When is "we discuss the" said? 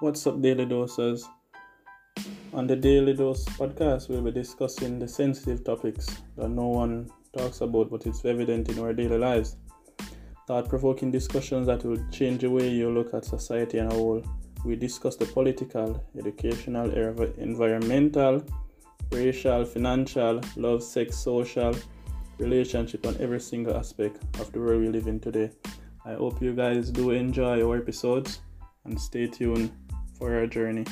14.64-15.26